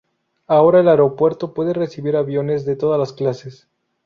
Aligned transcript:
Ahora 0.47 0.79
el 0.79 0.87
aeropuerto 0.89 1.53
puede 1.53 1.73
recibir 1.73 2.15
aviones 2.15 2.65
de 2.65 2.75
todas 2.75 2.99
las 2.99 3.13
clases. 3.13 3.67